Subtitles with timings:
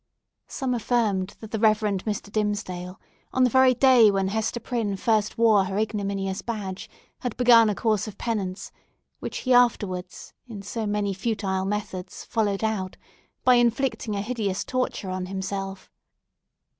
[0.47, 2.31] Some affirmed that the Reverend Mr.
[2.31, 2.99] Dimmesdale,
[3.31, 6.89] on the very day when Hester Prynne first wore her ignominious badge,
[7.19, 13.53] had begun a course of penance—which he afterwards, in so many futile methods, followed out—by
[13.53, 15.91] inflicting a hideous torture on himself.